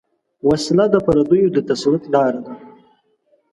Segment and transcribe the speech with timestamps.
[0.47, 2.53] وسله د پردیو د تسلط لاره ده